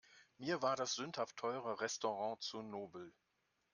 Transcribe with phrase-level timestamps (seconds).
[0.39, 3.13] Mir war das sündhaft teure Restaurant zu nobel.